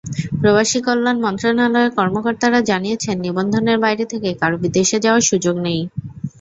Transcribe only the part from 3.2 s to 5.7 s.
নিবন্ধনের বাইরে থেকে কারও বিদেশে যাওয়ার সুযোগ